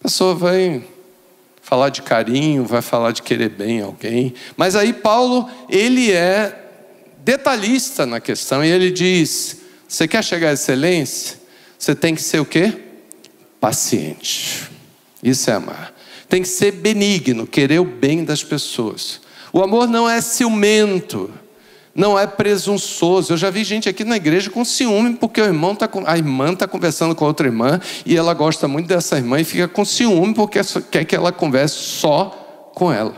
[0.00, 0.84] A pessoa vai
[1.62, 4.34] falar de carinho, vai falar de querer bem alguém.
[4.56, 6.58] Mas aí Paulo, ele é
[7.18, 11.38] detalhista na questão e ele diz: você quer chegar à excelência?
[11.78, 12.72] Você tem que ser o quê?
[13.60, 14.70] Paciente.
[15.22, 15.94] Isso é amar.
[16.28, 19.20] Tem que ser benigno, querer o bem das pessoas.
[19.52, 21.32] O amor não é ciumento
[21.94, 23.32] não é presunçoso.
[23.32, 26.52] Eu já vi gente aqui na igreja com ciúme porque o irmão tá, a irmã
[26.52, 29.84] está conversando com a outra irmã e ela gosta muito dessa irmã e fica com
[29.84, 33.14] ciúme porque quer que ela converse só com ela.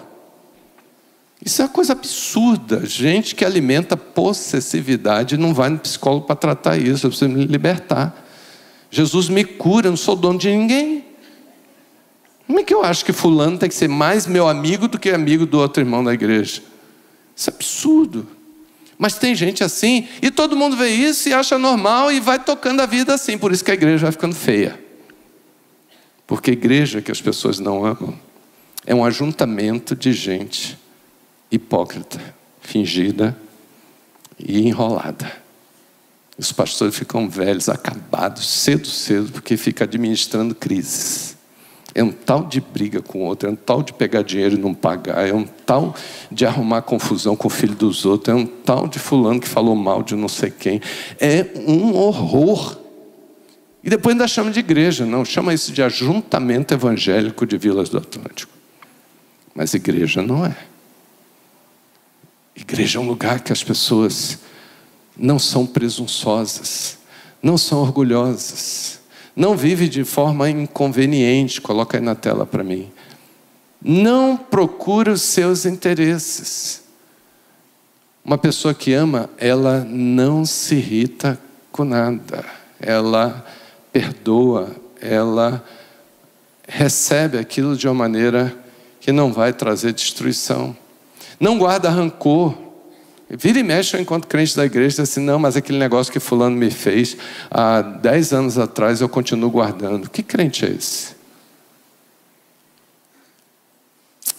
[1.45, 2.85] Isso é uma coisa absurda.
[2.87, 7.07] Gente que alimenta possessividade não vai no psicólogo para tratar isso.
[7.07, 8.25] Eu preciso me libertar.
[8.91, 11.05] Jesus me cura, eu não sou dono de ninguém.
[12.47, 15.11] Como é que eu acho que fulano tem que ser mais meu amigo do que
[15.11, 16.63] amigo do outro irmão da igreja?
[17.37, 18.27] Isso é absurdo.
[19.05, 22.81] Mas tem gente assim, e todo mundo vê isso e acha normal e vai tocando
[22.81, 23.37] a vida assim.
[23.37, 24.83] Por isso que a igreja vai ficando feia.
[26.27, 28.19] Porque a igreja que as pessoas não amam
[28.87, 30.79] é um ajuntamento de gente
[31.53, 32.19] hipócrita,
[32.63, 33.37] fingida
[34.39, 35.31] e enrolada.
[36.39, 41.34] Os pastores ficam velhos, acabados, cedo, cedo, porque fica administrando crises.
[41.95, 44.59] É um tal de briga com o outro, é um tal de pegar dinheiro e
[44.59, 45.95] não pagar, é um tal
[46.31, 49.77] de arrumar confusão com o filho dos outros, é um tal de fulano que falou
[49.77, 50.81] mal de não sei quem.
[51.21, 52.77] É um horror.
[53.83, 57.99] E depois ainda chama de igreja, não, chama isso de ajuntamento evangélico de Vilas do
[57.99, 58.53] Atlântico.
[59.55, 60.57] Mas igreja não é.
[62.57, 64.41] Igreja é um lugar que as pessoas
[65.17, 66.99] não são presunçosas,
[67.41, 69.04] não são orgulhosas
[69.37, 72.91] não vive de forma inconveniente, coloca aí na tela para mim.
[73.83, 76.83] Não procura os seus interesses.
[78.25, 81.39] Uma pessoa que ama, ela não se irrita
[81.71, 82.45] com nada.
[82.81, 83.45] Ela
[83.93, 85.63] perdoa, ela
[86.67, 88.57] recebe aquilo de uma maneira
[89.01, 90.75] que não vai trazer destruição.
[91.39, 92.55] Não guarda rancor,
[93.37, 96.57] Vira e mexe, eu encontro crente da igreja assim, não, mas aquele negócio que fulano
[96.57, 97.17] me fez
[97.51, 100.09] há dez anos atrás eu continuo guardando.
[100.09, 101.15] Que crente é esse?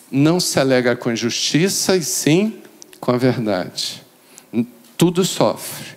[0.10, 2.62] Não se alega com injustiça e sim
[3.02, 4.02] com a verdade.
[4.96, 5.96] Tudo sofre.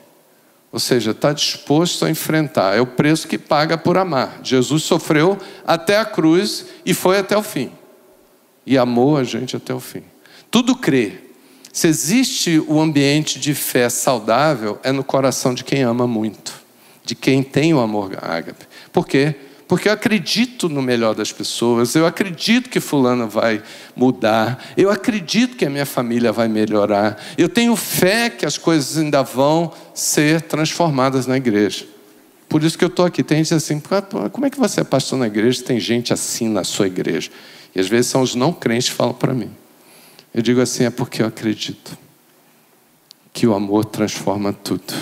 [0.73, 2.77] Ou seja, está disposto a enfrentar.
[2.77, 4.41] É o preço que paga por amar.
[4.43, 7.71] Jesus sofreu até a cruz e foi até o fim.
[8.67, 10.03] E amou a gente até o fim.
[10.51, 11.28] Tudo crê,
[11.79, 16.53] se existe o ambiente de fé saudável, é no coração de quem ama muito,
[17.05, 18.67] de quem tem o amor ágape.
[18.93, 19.33] Por quê?
[19.69, 23.63] Porque eu acredito no melhor das pessoas, eu acredito que fulano vai
[23.95, 28.99] mudar, eu acredito que a minha família vai melhorar, eu tenho fé que as coisas
[28.99, 31.87] ainda vão ser transformadas na igreja.
[32.49, 33.23] Por isso que eu estou aqui.
[33.23, 33.81] Tem gente assim,
[34.33, 35.63] como é que você é pastor na igreja?
[35.63, 37.31] Tem gente assim na sua igreja.
[37.73, 39.53] E às vezes são os não crentes que falam para mim.
[40.35, 41.97] Eu digo assim, é porque eu acredito
[43.33, 44.95] que o amor transforma tudo.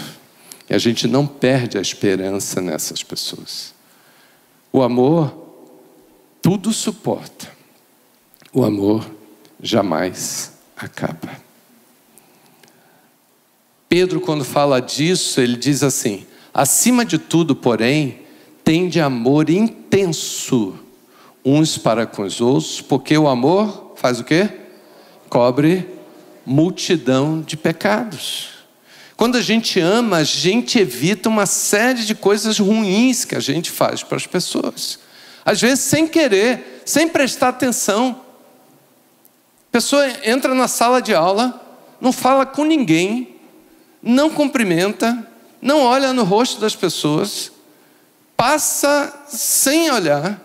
[0.69, 3.75] E a gente não perde a esperança nessas pessoas.
[4.73, 5.47] O amor
[6.43, 7.51] tudo suporta.
[8.53, 9.05] O amor
[9.63, 11.31] jamais acaba.
[13.89, 18.21] Pedro, quando fala disso, ele diz assim: acima de tudo, porém,
[18.63, 20.75] tende amor intenso
[21.45, 24.51] uns para com os outros, porque o amor faz o quê?
[25.29, 25.89] Cobre
[26.45, 28.51] multidão de pecados.
[29.17, 33.71] Quando a gente ama, a gente evita uma série de coisas ruins que a gente
[33.71, 34.99] faz para as pessoas.
[35.45, 38.21] Às vezes sem querer, sem prestar atenção.
[39.69, 41.61] A pessoa entra na sala de aula,
[42.01, 43.37] não fala com ninguém,
[44.03, 45.27] não cumprimenta,
[45.63, 47.51] não olha no rosto das pessoas,
[48.37, 50.41] passa sem olhar,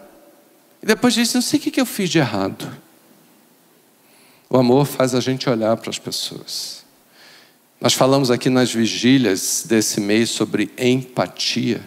[0.82, 2.72] e depois diz: Não sei o que eu fiz de errado.
[4.54, 6.84] O amor faz a gente olhar para as pessoas.
[7.80, 11.80] Nós falamos aqui nas vigílias desse mês sobre empatia.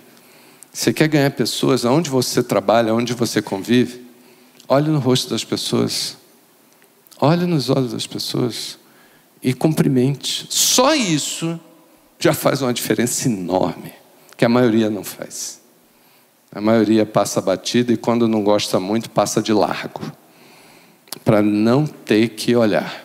[0.72, 4.02] Você quer ganhar pessoas aonde você trabalha, aonde você convive?
[4.66, 6.16] Olhe no rosto das pessoas.
[7.20, 8.78] Olhe nos olhos das pessoas
[9.42, 10.46] e cumprimente.
[10.48, 11.60] Só isso
[12.18, 13.92] já faz uma diferença enorme,
[14.38, 15.60] que a maioria não faz.
[16.50, 20.00] A maioria passa batida e quando não gosta muito, passa de largo,
[21.22, 23.04] para não ter que olhar.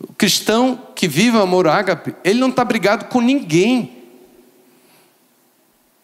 [0.00, 3.90] O cristão que vive o amor ágape, ele não está brigado com ninguém.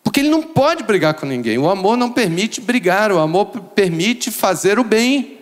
[0.02, 1.58] Porque ele não pode brigar com ninguém.
[1.58, 5.38] O amor não permite brigar, o amor permite fazer o bem.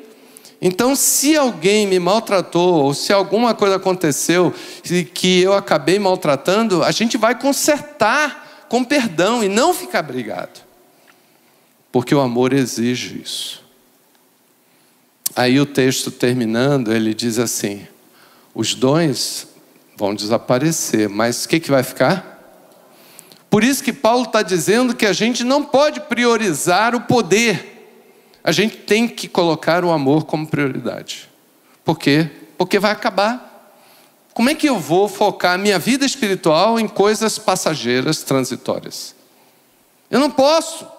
[0.60, 4.52] Então, se alguém me maltratou, ou se alguma coisa aconteceu
[5.14, 10.60] que eu acabei maltratando, a gente vai consertar com perdão e não ficar brigado.
[11.92, 13.67] Porque o amor exige isso.
[15.38, 17.86] Aí o texto terminando, ele diz assim:
[18.52, 19.46] os dons
[19.96, 22.66] vão desaparecer, mas o que, que vai ficar?
[23.48, 27.88] Por isso que Paulo está dizendo que a gente não pode priorizar o poder,
[28.42, 31.30] a gente tem que colocar o amor como prioridade.
[31.84, 32.28] Por quê?
[32.56, 33.78] Porque vai acabar.
[34.34, 39.14] Como é que eu vou focar minha vida espiritual em coisas passageiras, transitórias?
[40.10, 40.97] Eu não posso.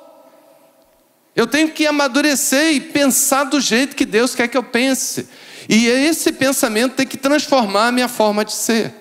[1.39, 5.25] Eu tenho que amadurecer e pensar do jeito que Deus quer que eu pense.
[5.69, 8.93] E esse pensamento tem que transformar a minha forma de ser.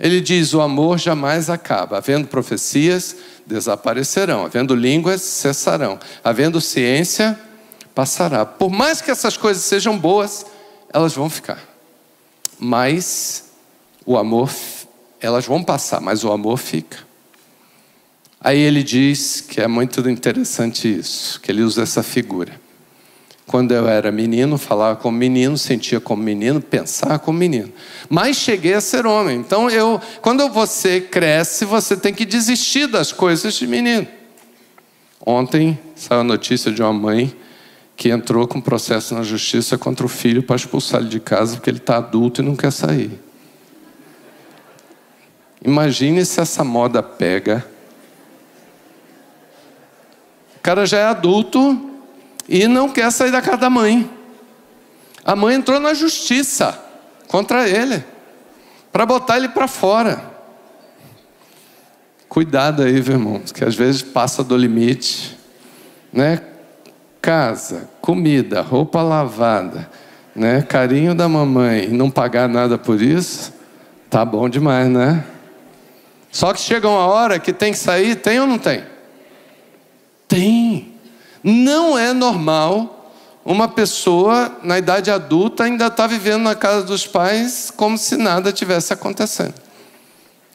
[0.00, 1.98] Ele diz: o amor jamais acaba.
[1.98, 3.14] Havendo profecias,
[3.46, 4.46] desaparecerão.
[4.46, 6.00] Havendo línguas, cessarão.
[6.24, 7.38] Havendo ciência,
[7.94, 8.46] passará.
[8.46, 10.46] Por mais que essas coisas sejam boas,
[10.90, 11.62] elas vão ficar.
[12.58, 13.50] Mas
[14.06, 14.50] o amor,
[15.20, 17.11] elas vão passar, mas o amor fica.
[18.44, 22.60] Aí ele diz que é muito interessante isso, que ele usa essa figura.
[23.46, 27.72] Quando eu era menino, falava como menino, sentia como menino, pensava como menino.
[28.08, 29.38] Mas cheguei a ser homem.
[29.38, 34.08] Então, eu, quando você cresce, você tem que desistir das coisas de menino.
[35.24, 37.36] Ontem saiu a notícia de uma mãe
[37.96, 41.70] que entrou com processo na justiça contra o filho para expulsar ele de casa porque
[41.70, 43.20] ele está adulto e não quer sair.
[45.64, 47.71] Imagine se essa moda pega.
[50.62, 51.90] Cara já é adulto,
[52.48, 54.08] e não quer sair da casa da mãe.
[55.24, 56.78] A mãe entrou na justiça
[57.28, 58.04] contra ele,
[58.92, 60.22] para botar ele para fora.
[62.28, 65.38] Cuidado aí, viu, irmãos, que às vezes passa do limite,
[66.12, 66.40] né?
[67.20, 69.88] Casa, comida, roupa lavada,
[70.34, 70.62] né?
[70.62, 73.52] Carinho da mamãe, e não pagar nada por isso,
[74.10, 75.24] tá bom demais, né?
[76.30, 78.91] Só que chega uma hora que tem que sair, tem ou não tem?
[80.32, 80.94] Tem.
[81.44, 83.12] Não é normal
[83.44, 88.16] uma pessoa na idade adulta ainda estar tá vivendo na casa dos pais como se
[88.16, 89.52] nada tivesse acontecendo.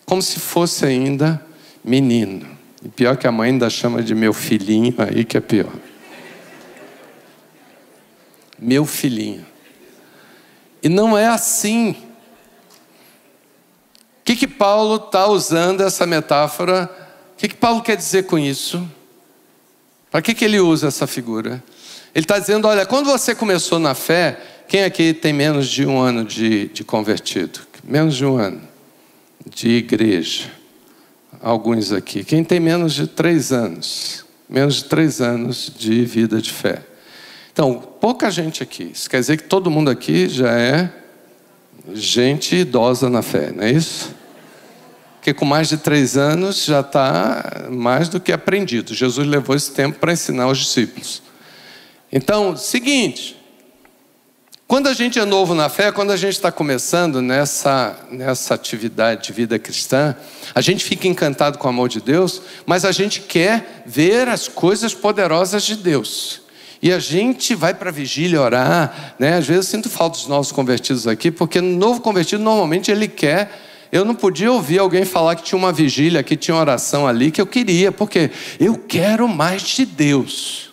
[0.03, 1.39] Como se fosse ainda
[1.83, 2.47] menino.
[2.83, 5.71] E pior que a mãe ainda chama de meu filhinho, aí que é pior.
[8.57, 9.45] Meu filhinho.
[10.81, 11.91] E não é assim.
[11.91, 11.97] O
[14.23, 16.89] que, que Paulo está usando essa metáfora?
[17.35, 18.96] O que, que Paulo quer dizer com isso?
[20.17, 21.63] Para que, que ele usa essa figura?
[22.15, 25.99] Ele está dizendo: olha, quando você começou na fé, quem aqui tem menos de um
[25.99, 27.59] ano de, de convertido?
[27.83, 28.59] Menos de um ano
[29.47, 30.51] de igreja.
[31.39, 32.23] Alguns aqui.
[32.23, 34.25] Quem tem menos de três anos?
[34.49, 36.81] Menos de três anos de vida de fé.
[37.53, 38.89] Então, pouca gente aqui.
[38.91, 40.91] Isso quer dizer que todo mundo aqui já é
[41.93, 44.16] gente idosa na fé, não é isso?
[45.27, 48.93] Porque com mais de três anos já está mais do que aprendido.
[48.93, 51.21] Jesus levou esse tempo para ensinar os discípulos.
[52.09, 53.35] Então, seguinte,
[54.65, 59.25] quando a gente é novo na fé, quando a gente está começando nessa, nessa atividade
[59.27, 60.15] de vida cristã,
[60.55, 64.47] a gente fica encantado com o amor de Deus, mas a gente quer ver as
[64.47, 66.39] coisas poderosas de Deus.
[66.81, 69.35] E a gente vai para a vigília orar, né?
[69.35, 73.09] Às vezes eu sinto falta dos novos convertidos aqui, porque no novo convertido normalmente ele
[73.09, 77.31] quer eu não podia ouvir alguém falar que tinha uma vigília, que tinha oração ali,
[77.31, 80.67] que eu queria, porque eu quero mais de Deus.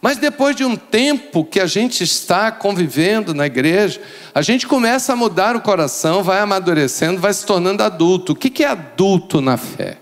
[0.00, 4.00] Mas depois de um tempo que a gente está convivendo na igreja,
[4.34, 8.32] a gente começa a mudar o coração, vai amadurecendo, vai se tornando adulto.
[8.32, 9.98] O que é adulto na fé?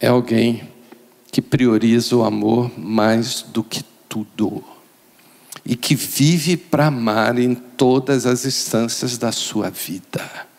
[0.00, 0.66] É alguém
[1.30, 4.64] que prioriza o amor mais do que tudo
[5.64, 10.51] e que vive para amar em todas as instâncias da sua vida.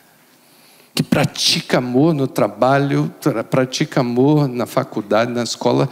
[0.94, 3.12] Que pratica amor no trabalho,
[3.50, 5.88] pratica amor na faculdade, na escola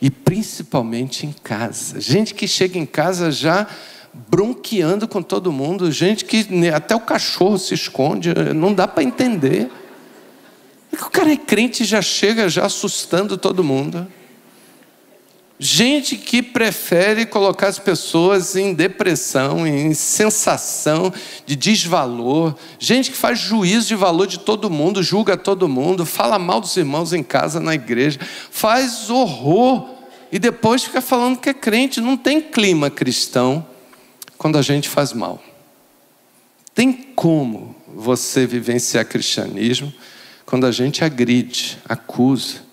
[0.00, 2.00] e principalmente em casa.
[2.00, 3.66] Gente que chega em casa já
[4.12, 9.70] bronqueando com todo mundo, gente que até o cachorro se esconde, não dá para entender.
[10.92, 14.06] O cara é crente e já chega já assustando todo mundo.
[15.64, 21.14] Gente que prefere colocar as pessoas em depressão, em sensação
[21.46, 22.56] de desvalor.
[22.80, 26.76] Gente que faz juízo de valor de todo mundo, julga todo mundo, fala mal dos
[26.76, 28.18] irmãos em casa, na igreja,
[28.50, 29.88] faz horror
[30.32, 32.00] e depois fica falando que é crente.
[32.00, 33.64] Não tem clima cristão
[34.36, 35.40] quando a gente faz mal.
[36.74, 39.94] Tem como você vivenciar cristianismo
[40.44, 42.71] quando a gente agride, acusa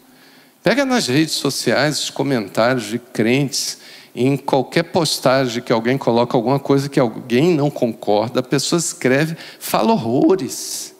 [0.63, 3.77] Pega nas redes sociais os comentários de crentes,
[4.13, 9.37] em qualquer postagem que alguém coloca alguma coisa que alguém não concorda, a pessoa escreve,
[9.59, 10.93] fala horrores,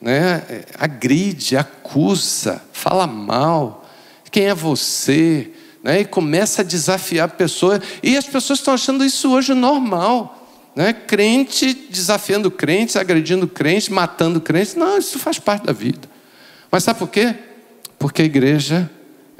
[0.00, 0.64] né?
[0.78, 3.86] agride, acusa, fala mal.
[4.30, 5.50] Quem é você?
[5.82, 6.00] Né?
[6.00, 7.80] E começa a desafiar a pessoa.
[8.02, 10.48] E as pessoas estão achando isso hoje normal.
[10.74, 10.92] Né?
[10.92, 14.74] Crente desafiando crentes, agredindo crentes, matando crentes.
[14.74, 16.08] Não, isso faz parte da vida.
[16.70, 17.34] Mas sabe por quê?
[17.98, 18.90] Porque a igreja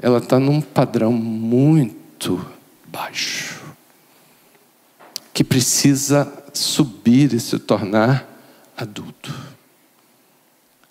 [0.01, 2.45] ela está num padrão muito
[2.85, 3.61] baixo,
[5.33, 8.27] que precisa subir e se tornar
[8.75, 9.33] adulto.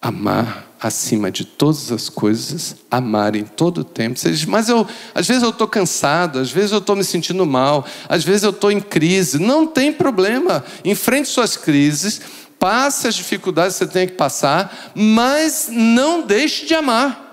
[0.00, 4.18] Amar acima de todas as coisas, amar em todo o tempo.
[4.18, 7.44] Você diz, mas eu, às vezes eu estou cansado, às vezes eu estou me sentindo
[7.44, 9.38] mal, às vezes eu estou em crise.
[9.38, 10.64] Não tem problema.
[10.84, 12.20] Enfrente suas crises,
[12.58, 17.27] passe as dificuldades que você tem que passar, mas não deixe de amar.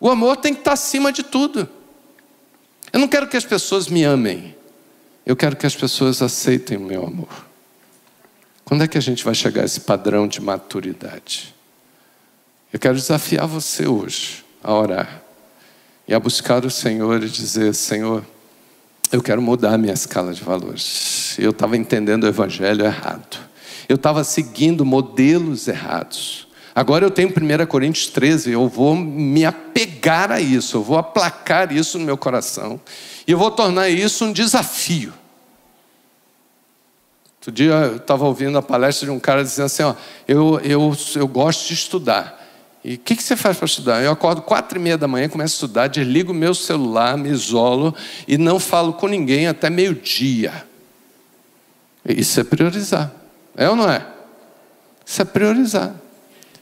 [0.00, 1.68] O amor tem que estar acima de tudo.
[2.92, 4.56] Eu não quero que as pessoas me amem.
[5.26, 7.46] Eu quero que as pessoas aceitem o meu amor.
[8.64, 11.54] Quando é que a gente vai chegar a esse padrão de maturidade?
[12.72, 15.22] Eu quero desafiar você hoje a orar
[16.06, 18.24] e a buscar o Senhor e dizer: Senhor,
[19.12, 21.38] eu quero mudar a minha escala de valores.
[21.38, 23.38] Eu estava entendendo o Evangelho errado.
[23.88, 26.47] Eu estava seguindo modelos errados.
[26.78, 31.72] Agora eu tenho 1 Coríntios 13, eu vou me apegar a isso, eu vou aplacar
[31.72, 32.80] isso no meu coração
[33.26, 35.12] e eu vou tornar isso um desafio.
[37.38, 39.92] Outro dia eu estava ouvindo a palestra de um cara dizendo assim: ó,
[40.28, 42.40] eu, eu, eu gosto de estudar.
[42.84, 44.00] E o que, que você faz para estudar?
[44.00, 47.28] Eu acordo quatro e meia da manhã, começo a estudar, desligo o meu celular, me
[47.28, 47.92] isolo
[48.28, 50.64] e não falo com ninguém até meio-dia.
[52.04, 53.10] Isso é priorizar.
[53.56, 54.06] É ou não é?
[55.04, 55.92] Isso é priorizar.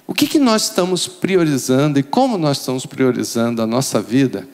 [0.07, 4.48] O que, que nós estamos priorizando e como nós estamos priorizando a nossa vida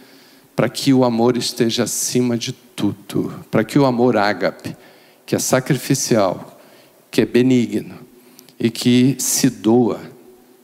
[0.57, 3.45] para que o amor esteja acima de tudo?
[3.51, 4.75] Para que o amor ágape,
[5.27, 6.59] que é sacrificial,
[7.11, 7.99] que é benigno
[8.59, 10.01] e que se doa,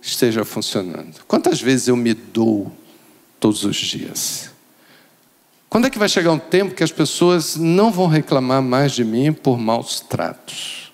[0.01, 1.22] esteja funcionando.
[1.26, 2.72] Quantas vezes eu me dou
[3.39, 4.51] todos os dias?
[5.68, 9.05] Quando é que vai chegar um tempo que as pessoas não vão reclamar mais de
[9.05, 10.91] mim por maus tratos,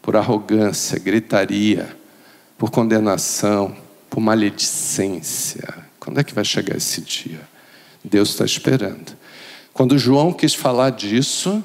[0.00, 2.05] por arrogância, gritaria?
[2.58, 3.76] Por condenação,
[4.08, 5.84] por maledicência.
[5.98, 7.40] Quando é que vai chegar esse dia?
[8.02, 9.16] Deus está esperando.
[9.72, 11.62] Quando João quis falar disso,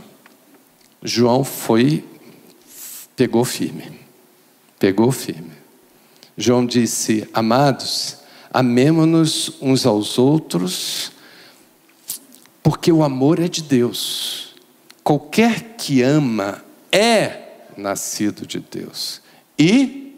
[1.01, 2.05] João foi,
[3.15, 3.99] pegou firme.
[4.79, 5.51] Pegou firme.
[6.35, 8.17] João disse: Amados,
[8.51, 11.11] amemo-nos uns aos outros,
[12.63, 14.55] porque o amor é de Deus.
[15.03, 19.21] Qualquer que ama é nascido de Deus.
[19.57, 20.10] E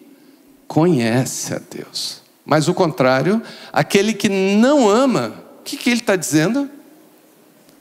[0.74, 2.24] conhece a Deus.
[2.44, 6.68] Mas o contrário, aquele que não ama, o que, que ele está dizendo?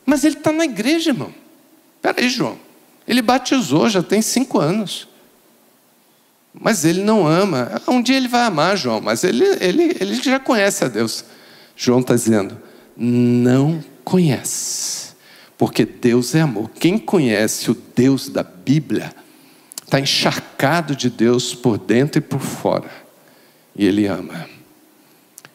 [0.05, 1.33] Mas ele está na igreja, irmão.
[1.97, 2.59] Espera aí, João.
[3.09, 5.09] Ele batizou, já tem cinco anos.
[6.53, 7.81] Mas ele não ama.
[7.89, 11.25] Um dia ele vai amar, João, mas ele, ele, ele já conhece a Deus.
[11.75, 12.61] João está dizendo:
[12.95, 15.15] não conhece,
[15.57, 16.71] porque Deus é amor.
[16.79, 19.15] Quem conhece o Deus da Bíblia
[19.93, 22.91] está encharcado de Deus por dentro e por fora.
[23.77, 24.49] E Ele ama.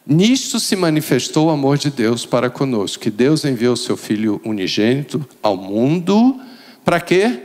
[0.06, 5.28] Nisto se manifestou o amor de Deus para conosco, que Deus enviou seu Filho unigênito
[5.42, 6.40] ao mundo,
[6.86, 7.42] para quê?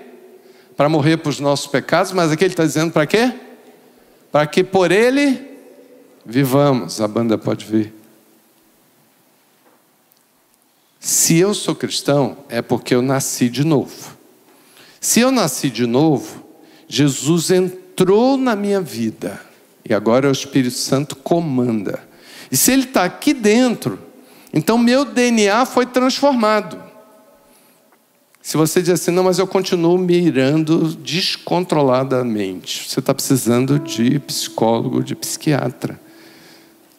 [0.76, 3.32] Para morrer por os nossos pecados, mas aqui ele está dizendo para quê?
[4.30, 5.40] Para que por ele
[6.26, 7.00] vivamos.
[7.00, 7.92] A banda pode vir.
[11.00, 14.16] Se eu sou cristão, é porque eu nasci de novo.
[15.00, 16.41] Se eu nasci de novo,
[16.94, 19.40] Jesus entrou na minha vida
[19.82, 21.98] e agora o Espírito Santo comanda.
[22.50, 23.98] E se ele está aqui dentro,
[24.52, 26.78] então meu DNA foi transformado.
[28.42, 35.02] Se você diz assim, não, mas eu continuo mirando descontroladamente, você está precisando de psicólogo,
[35.02, 35.98] de psiquiatra.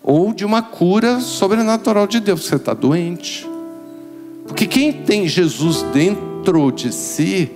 [0.01, 3.47] Ou de uma cura sobrenatural de Deus, você está doente.
[4.47, 7.51] Porque quem tem Jesus dentro de si,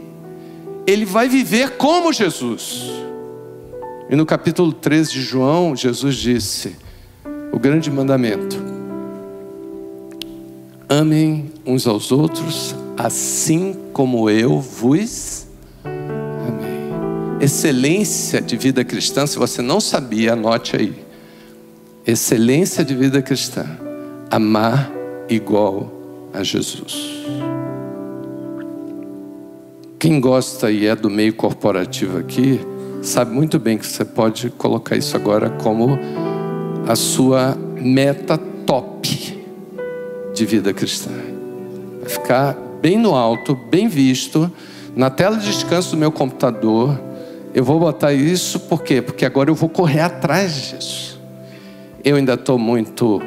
[0.88, 2.84] ele vai viver como Jesus.
[4.10, 6.78] E no capítulo 13 de João, Jesus disse:
[7.52, 8.58] o grande mandamento:
[10.88, 15.46] amem uns aos outros, assim como eu vos
[15.84, 17.42] amei.
[17.42, 21.06] Excelência de vida cristã, se você não sabia, anote aí.
[22.06, 23.66] Excelência de vida cristã,
[24.32, 24.90] amar
[25.28, 25.92] igual
[26.34, 27.27] a Jesus.
[30.00, 32.60] Quem gosta e é do meio corporativo aqui,
[33.02, 35.98] sabe muito bem que você pode colocar isso agora como
[36.88, 39.44] a sua meta top
[40.36, 41.10] de vida cristã.
[42.00, 44.52] Vai ficar bem no alto, bem visto,
[44.96, 47.02] na tela de descanso do meu computador.
[47.52, 49.02] Eu vou botar isso por quê?
[49.02, 51.20] Porque agora eu vou correr atrás disso.
[52.06, 53.20] Eu ainda estou muito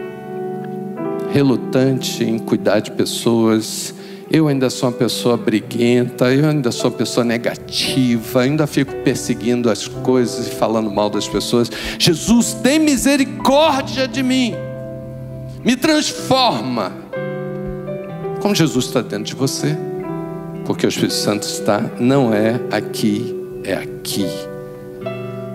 [1.32, 3.92] relutante em cuidar de pessoas.
[4.30, 9.68] Eu ainda sou uma pessoa briguenta, eu ainda sou uma pessoa negativa, ainda fico perseguindo
[9.68, 11.68] as coisas e falando mal das pessoas.
[11.98, 14.54] Jesus, tem misericórdia de mim,
[15.64, 16.92] me transforma.
[18.40, 19.76] Como Jesus está dentro de você,
[20.64, 24.26] porque o Espírito Santo está, não é aqui, é aqui.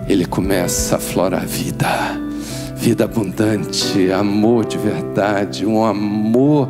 [0.06, 2.26] Ele começa a florar a vida
[2.76, 6.68] vida abundante, amor de verdade, um amor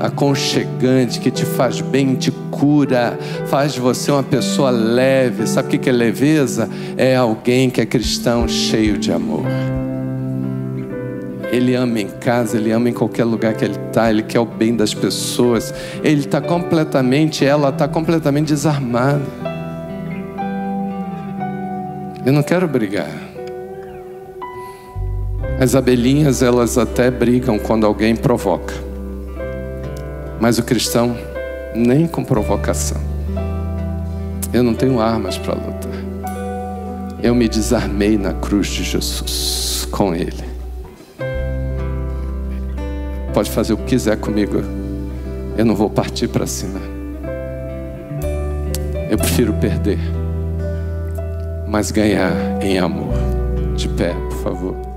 [0.00, 5.46] aconchegante que te faz bem, te cura, faz de você uma pessoa leve.
[5.46, 6.68] Sabe o que é leveza?
[6.96, 9.44] É alguém que é cristão cheio de amor.
[11.50, 14.44] Ele ama em casa, ele ama em qualquer lugar que ele está, ele quer o
[14.44, 15.72] bem das pessoas.
[16.04, 19.22] Ele está completamente, ela está completamente desarmada.
[22.24, 23.10] Eu não quero brigar.
[25.58, 28.87] As abelhinhas, elas até brigam quando alguém provoca.
[30.40, 31.16] Mas o cristão,
[31.74, 33.00] nem com provocação.
[34.52, 35.88] Eu não tenho armas para lutar.
[37.22, 40.44] Eu me desarmei na cruz de Jesus com Ele.
[43.34, 44.62] Pode fazer o que quiser comigo.
[45.56, 46.80] Eu não vou partir para cima.
[49.10, 49.98] Eu prefiro perder,
[51.66, 52.32] mas ganhar
[52.62, 53.14] em amor.
[53.76, 54.87] De pé, por favor.